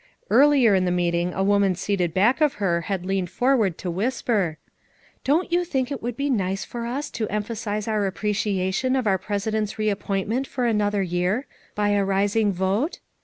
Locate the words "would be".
6.01-6.27